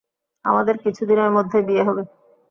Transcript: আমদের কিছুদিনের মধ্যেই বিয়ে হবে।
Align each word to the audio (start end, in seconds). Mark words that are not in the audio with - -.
আমদের 0.45 0.75
কিছুদিনের 0.83 1.29
মধ্যেই 1.31 1.65
বিয়ে 1.67 1.83
হবে। 1.87 2.03